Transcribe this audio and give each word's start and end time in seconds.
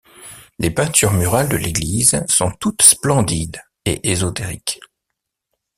Les 0.57 0.71
peintures 0.71 1.13
murales 1.13 1.47
de 1.49 1.57
l'église 1.57 2.25
sont 2.27 2.49
toutes 2.49 2.81
splendides 2.81 3.61
et 3.85 4.09
ésotériques. 4.09 4.79